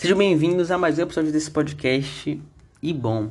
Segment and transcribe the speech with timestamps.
[0.00, 2.40] Sejam bem-vindos a mais um episódio desse podcast.
[2.82, 3.30] E bom,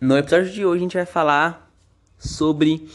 [0.00, 1.70] no episódio de hoje a gente vai falar
[2.16, 2.88] sobre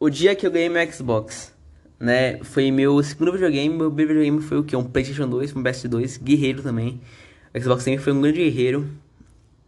[0.00, 1.54] o dia que eu ganhei meu Xbox.
[2.00, 2.42] Né?
[2.42, 4.74] Foi meu segundo videogame, meu primeiro videogame foi o que?
[4.74, 6.98] Um PlayStation 2, um PS2, guerreiro também.
[7.54, 8.88] O Xbox também foi um grande guerreiro,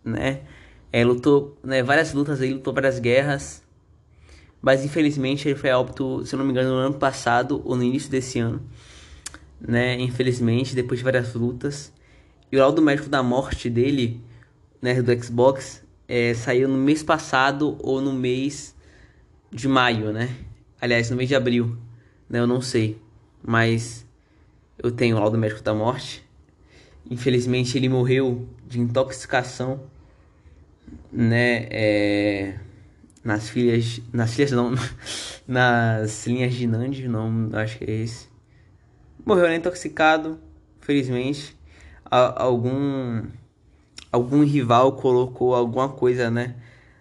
[0.03, 0.41] né?
[0.91, 3.63] É, lutou né, várias lutas aí, lutou várias guerras.
[4.63, 7.83] Mas infelizmente ele foi óbito, se eu não me engano, no ano passado ou no
[7.83, 8.63] início desse ano.
[9.61, 10.01] Né?
[10.01, 11.95] Infelizmente, depois de várias lutas.
[12.57, 14.19] O laudo médico da morte dele,
[14.81, 18.75] né, do Xbox, é, saiu no mês passado ou no mês
[19.53, 20.35] de maio, né?
[20.81, 21.77] Aliás, no mês de abril,
[22.31, 22.39] né?
[22.39, 22.99] Eu não sei.
[23.43, 24.07] Mas
[24.83, 26.25] eu tenho o laudo médico da morte.
[27.11, 29.83] Infelizmente ele morreu de intoxicação,
[31.13, 31.67] né?
[31.71, 32.59] É,
[33.23, 34.75] nas filhas, nas filhas não,
[35.47, 38.29] nas linhas de Nandi, não, acho que é esse.
[39.27, 40.41] Morreu né, intoxicado,
[40.81, 41.56] felizmente.
[42.11, 43.25] Algum
[44.13, 46.57] algum rival colocou alguma coisa, né,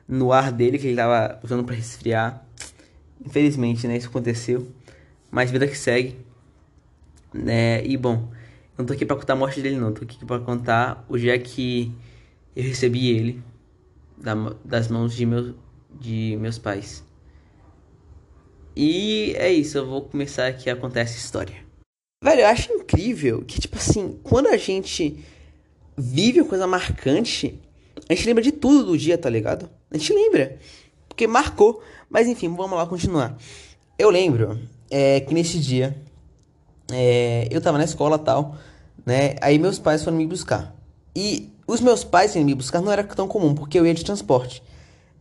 [0.08, 2.46] no ar dele que ele tava usando para resfriar.
[3.26, 4.68] Infelizmente, né, isso aconteceu.
[5.32, 6.18] Mas vida que segue,
[7.34, 7.86] né?
[7.86, 8.30] E bom,
[8.78, 11.38] não tô aqui para contar a morte dele não, tô aqui para contar o dia
[11.40, 11.92] que
[12.56, 13.44] eu recebi ele
[14.18, 14.34] da,
[14.64, 15.54] das mãos de meus
[16.00, 17.04] de meus pais.
[18.76, 21.65] E é isso, eu vou começar aqui a contar essa história.
[22.26, 25.24] Velho, eu acho incrível que, tipo assim, quando a gente
[25.96, 27.62] vive uma coisa marcante,
[28.10, 29.70] a gente lembra de tudo do dia, tá ligado?
[29.92, 30.58] A gente lembra.
[31.08, 31.84] Porque marcou.
[32.10, 33.38] Mas enfim, vamos lá continuar.
[33.96, 34.60] Eu lembro
[34.90, 35.96] é, que nesse dia
[36.92, 38.58] é, eu tava na escola tal,
[39.06, 39.36] né?
[39.40, 40.76] Aí meus pais foram me buscar.
[41.16, 44.04] E os meus pais irem me buscar não era tão comum, porque eu ia de
[44.04, 44.64] transporte.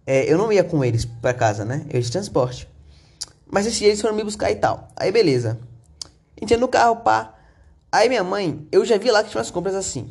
[0.06, 1.84] É, eu não ia com eles para casa, né?
[1.90, 2.66] Eu ia de transporte.
[3.46, 4.88] Mas esse dia eles foram me buscar e tal.
[4.96, 5.60] Aí beleza.
[6.44, 7.34] Entrei no carro, pá.
[7.90, 10.10] Aí minha mãe, eu já vi lá que tinha umas compras assim.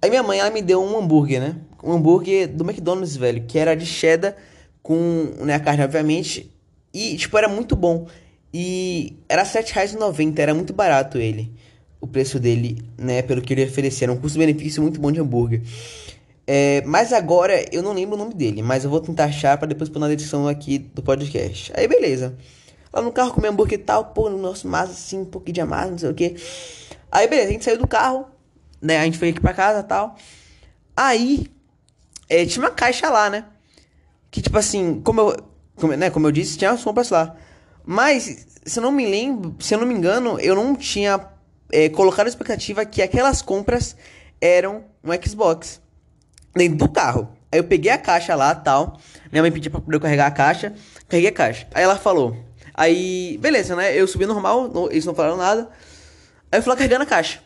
[0.00, 1.56] Aí minha mãe, ela me deu um hambúrguer, né?
[1.82, 3.44] Um hambúrguer do McDonald's, velho.
[3.44, 4.36] Que era de cheddar
[4.84, 6.54] com né, a carne, obviamente.
[6.94, 8.06] E, tipo, era muito bom.
[8.54, 11.52] E era R$7,90, era muito barato ele.
[12.00, 13.20] O preço dele, né?
[13.20, 14.04] Pelo que ele oferecia.
[14.04, 15.62] Era um custo-benefício muito bom de hambúrguer.
[16.46, 19.66] É, mas agora eu não lembro o nome dele, mas eu vou tentar achar para
[19.66, 21.72] depois pôr na descrição aqui do podcast.
[21.74, 22.36] Aí beleza.
[22.92, 25.60] Lá no carro comer hambúrguer e tal, pô, no nosso massa assim, um pouquinho de
[25.60, 26.36] amassa, não sei o que.
[27.10, 28.26] Aí beleza, a gente saiu do carro,
[28.80, 28.98] né?
[28.98, 30.16] A gente foi aqui pra casa e tal.
[30.96, 31.46] Aí,
[32.28, 33.44] é, tinha uma caixa lá, né?
[34.30, 35.36] Que tipo assim, como eu,
[35.76, 37.36] como, né, como eu disse, tinha as compras lá.
[37.84, 41.20] Mas, se eu não me lembro, se eu não me engano, eu não tinha
[41.70, 43.96] é, colocado a expectativa que aquelas compras
[44.40, 45.80] eram um Xbox
[46.54, 47.28] dentro do carro.
[47.50, 48.98] Aí eu peguei a caixa lá tal.
[49.30, 50.74] Minha mãe pediu pra poder carregar a caixa.
[51.08, 51.66] Carreguei a caixa.
[51.72, 52.36] Aí ela falou.
[52.76, 53.98] Aí, beleza, né?
[53.98, 55.70] Eu subi normal, não, eles não falaram nada.
[56.52, 57.40] Aí eu fui lá carregando a caixa.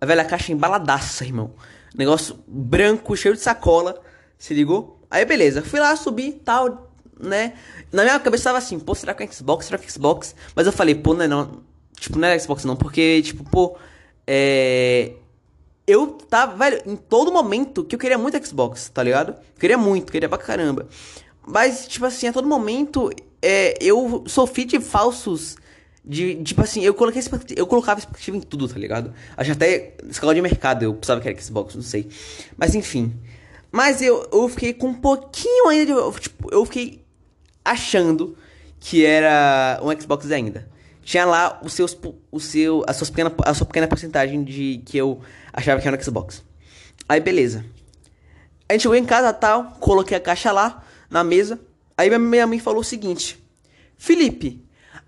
[0.00, 1.52] A velha caixa embaladaça, irmão.
[1.94, 4.00] Negócio branco, cheio de sacola.
[4.38, 5.00] Se ligou?
[5.10, 7.54] Aí beleza, fui lá, subi tal, né?
[7.90, 9.66] Na minha cabeça tava assim, pô, será que é Xbox?
[9.66, 10.34] Será que é Xbox?
[10.54, 11.62] Mas eu falei, pô, não é não.
[11.98, 13.76] Tipo, não é Xbox não, porque, tipo, pô,
[14.26, 15.14] é
[15.90, 19.34] eu tava, velho, em todo momento que eu queria muito Xbox, tá ligado?
[19.58, 20.86] Queria muito, queria pra caramba.
[21.44, 23.10] Mas, tipo assim, a todo momento
[23.42, 25.56] é, eu sofri de falsos.
[26.02, 27.22] De, tipo assim, eu coloquei
[27.56, 29.12] eu colocava expectativa em tudo, tá ligado?
[29.36, 32.08] Acho até escala de mercado eu precisava que era Xbox, não sei.
[32.56, 33.12] Mas enfim.
[33.70, 36.20] Mas eu, eu fiquei com um pouquinho ainda de.
[36.20, 37.04] Tipo, eu fiquei
[37.64, 38.36] achando
[38.80, 40.68] que era um Xbox ainda
[41.10, 41.96] tinha lá os seus,
[42.30, 45.20] o seu, a, sua pequena, a sua pequena porcentagem de que eu
[45.52, 46.44] achava que era no Xbox.
[47.08, 47.64] Aí beleza.
[48.68, 51.58] A gente chegou em casa tal, coloquei a caixa lá na mesa.
[52.00, 53.38] Aí minha mãe falou o seguinte:
[53.98, 54.64] Felipe,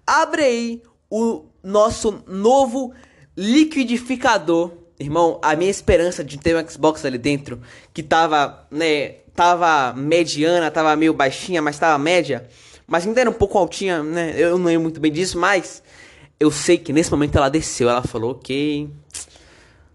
[0.07, 2.93] abre aí o nosso novo
[3.35, 4.73] liquidificador.
[5.01, 7.63] Irmão, a minha esperança de ter um Xbox ali dentro,
[7.95, 12.47] que tava, né, tava mediana, tava meio baixinha, mas tava média,
[12.87, 14.35] mas ainda era um pouco altinha, né?
[14.37, 15.83] Eu não lembro muito bem disso, mas
[16.39, 18.91] eu sei que nesse momento ela desceu, ela falou, ok.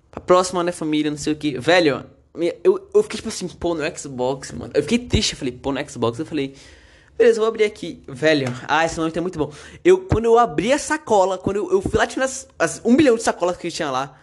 [0.09, 1.59] Pra próxima, né, família, não sei o que.
[1.59, 2.03] Velho,
[2.63, 4.71] eu, eu fiquei tipo assim, pô, no Xbox, mano.
[4.73, 6.17] Eu fiquei triste, eu falei, pô, no Xbox.
[6.17, 6.55] Eu falei,
[7.17, 8.03] beleza, vou abrir aqui.
[8.07, 9.51] Velho, ah, esse momento é muito bom.
[9.83, 12.95] Eu, quando eu abri a sacola, quando eu, eu fui lá, tinha as, as, um
[12.95, 14.17] bilhão de sacolas que tinha lá.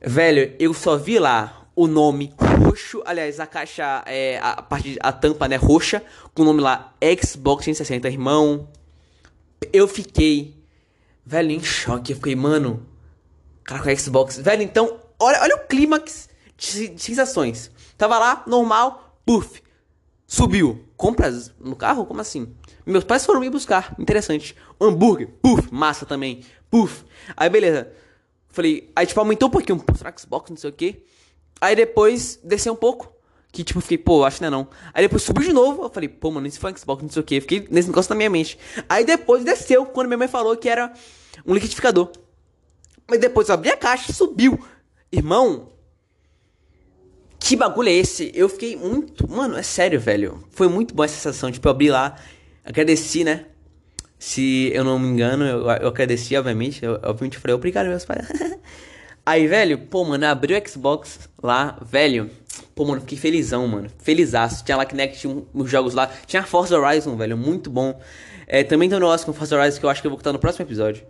[0.00, 5.12] Velho, eu só vi lá o nome roxo, aliás, a caixa, é, a parte, a
[5.12, 6.02] tampa, né, roxa,
[6.34, 8.68] com o nome lá, Xbox 360, irmão.
[9.72, 10.58] Eu fiquei
[11.28, 12.12] Velho, em choque.
[12.12, 12.86] Eu fiquei, mano.
[13.62, 14.38] Cara, com a Xbox.
[14.38, 16.26] Velho, então, olha, olha o clímax
[16.56, 17.70] de, de sensações.
[17.98, 19.62] Tava lá, normal, puff.
[20.26, 20.87] Subiu.
[20.98, 22.04] Compras no carro?
[22.04, 22.52] Como assim?
[22.84, 23.94] Meus pais foram me buscar.
[24.00, 24.56] Interessante.
[24.80, 25.72] Hambúrguer, puff.
[25.72, 27.04] Massa também, puff.
[27.36, 27.90] Aí, beleza.
[28.48, 31.04] Falei, aí tipo, aumentou um pouquinho, pô, será que Xbox, não sei o que.
[31.60, 33.12] Aí depois desceu um pouco.
[33.52, 34.68] Que tipo, fiquei, pô, acho que não é não.
[34.92, 37.24] Aí depois subiu de novo, eu falei, pô, mano, isso foi Xbox, não sei o
[37.24, 37.40] que.
[37.40, 38.58] Fiquei nesse negócio na minha mente.
[38.88, 40.92] Aí depois desceu, quando minha mãe falou que era
[41.46, 42.10] um liquidificador.
[43.08, 44.58] Mas depois eu abri a caixa, subiu.
[45.12, 45.68] Irmão,
[47.48, 48.30] que bagulho é esse?
[48.34, 49.26] Eu fiquei muito.
[49.26, 50.44] Mano, é sério, velho.
[50.50, 51.50] Foi muito boa essa sensação.
[51.50, 52.14] Tipo, eu abri lá,
[52.62, 53.46] agradeci, né?
[54.18, 56.84] Se eu não me engano, eu, eu agradeci, obviamente.
[56.84, 58.28] Eu, obviamente, falei, obrigado, meus pais.
[59.24, 62.30] Aí, velho, pô, mano, abri o Xbox lá, velho.
[62.74, 63.88] Pô, mano, fiquei felizão, mano.
[63.98, 64.62] Felizaço.
[64.62, 66.10] Tinha lá Kinect, tinha uns jogos lá.
[66.26, 67.98] Tinha Forza Horizon, velho, muito bom.
[68.46, 70.34] É, também tem um negócio com Forza Horizon que eu acho que eu vou contar
[70.34, 71.02] no próximo episódio.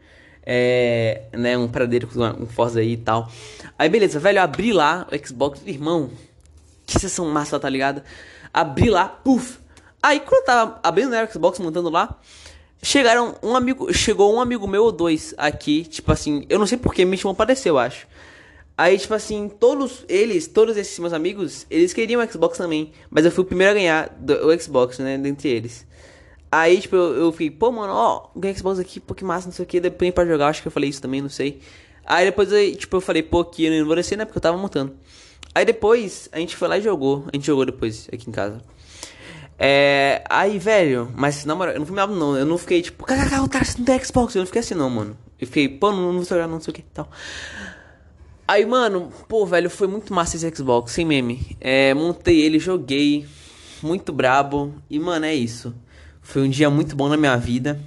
[0.44, 3.30] É, né, um pradeiro com um Forza aí e tal.
[3.78, 5.60] Aí, beleza, velho, abri lá o Xbox.
[5.66, 6.10] Irmão,
[6.86, 8.02] que sessão massa, tá ligado?
[8.52, 9.58] Abri lá, puf.
[10.02, 12.18] Aí, quando eu tava abrindo o Xbox, montando lá,
[12.82, 16.78] chegaram um amigo, chegou um amigo meu ou dois aqui, tipo assim, eu não sei
[16.78, 18.06] porque me chamou pra descer, eu acho.
[18.76, 22.92] Aí, tipo assim, todos eles, todos esses meus amigos, eles queriam o Xbox também.
[23.10, 25.84] Mas eu fui o primeiro a ganhar do, o Xbox, né, dentre eles.
[26.50, 29.52] Aí, tipo, eu, eu fiquei, pô, mano, ó, ganhei Xbox aqui, pô, que massa, não
[29.52, 31.60] sei o que, depois pra jogar, acho que eu falei isso também, não sei.
[32.04, 34.56] Aí depois, eu, tipo, eu falei, pô, aqui eu não descer, né, porque eu tava
[34.56, 34.94] montando.
[35.54, 38.62] Aí depois, a gente foi lá e jogou, a gente jogou depois, aqui em casa.
[39.58, 43.04] É, aí, velho, mas na moral, eu não fui bravo não, eu não fiquei tipo,
[43.04, 45.18] kkk, o cara não tem Xbox, eu não fiquei assim não, mano.
[45.40, 47.10] Eu fiquei, pô, não, não vou jogar, não sei o que, tal.
[48.46, 51.56] Aí, mano, pô, velho, foi muito massa esse Xbox, sem meme.
[51.60, 53.26] É, montei ele, joguei,
[53.82, 55.74] muito brabo, e, mano, é isso.
[56.28, 57.80] Foi um dia muito bom na minha vida.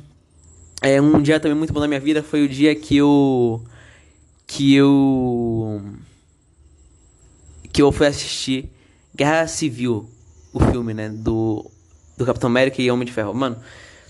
[0.81, 3.63] É, um dia também muito bom na minha vida foi o dia que eu...
[4.47, 5.79] Que eu...
[7.71, 8.67] Que eu fui assistir
[9.15, 10.09] Guerra Civil,
[10.51, 11.69] o filme, né, do...
[12.17, 13.31] Do Capitão América e Homem de Ferro.
[13.31, 13.57] Mano,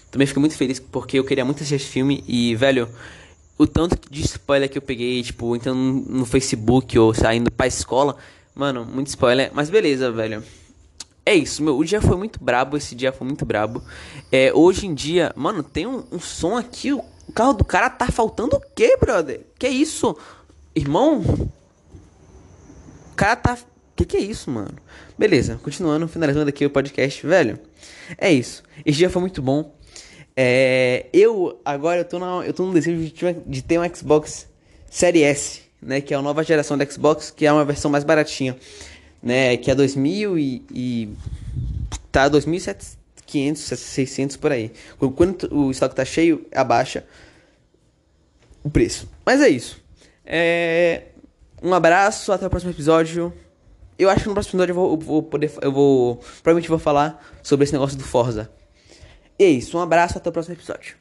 [0.10, 2.88] também fiquei muito feliz porque eu queria muito assistir esse filme e, velho
[3.58, 8.16] o tanto de spoiler que eu peguei, tipo, entrando no Facebook ou saindo pra escola.
[8.56, 9.52] Mano, muito spoiler.
[9.54, 10.42] Mas beleza, velho.
[11.26, 11.78] É isso, meu.
[11.78, 12.78] O dia foi muito brabo.
[12.78, 13.84] Esse dia foi muito brabo.
[14.32, 16.92] É, hoje em dia, mano, tem um, um som aqui.
[16.94, 17.04] O
[17.34, 19.42] carro do cara tá faltando o quê, brother?
[19.58, 20.18] Que isso?
[20.76, 21.20] Irmão?
[23.12, 23.58] O cara tá.
[23.96, 24.74] Que que é isso, mano?
[25.18, 27.60] Beleza, continuando, finalizando aqui o podcast, velho.
[28.18, 28.64] É isso.
[28.86, 29.76] Esse dia foi muito bom.
[30.36, 34.48] É, eu agora eu tô, na, eu tô no desejo de, de ter um Xbox
[34.90, 36.02] Série S, né?
[36.02, 38.58] Que é a nova geração do Xbox, que é uma versão mais baratinha,
[39.22, 39.58] né?
[39.58, 41.10] Que é 2000 e, e
[42.12, 44.72] tá 2.500, 600 por aí.
[45.16, 47.06] Quando o estoque tá cheio, abaixa
[48.64, 49.10] o preço.
[49.26, 49.82] Mas é isso.
[50.26, 51.04] É,
[51.62, 53.34] um abraço, até o próximo episódio.
[53.98, 56.80] Eu acho que no próximo episódio eu vou, eu vou poder, eu vou, provavelmente vou
[56.80, 58.50] falar sobre esse negócio do Forza.
[59.38, 60.96] E é isso, um abraço, até o próximo episódio.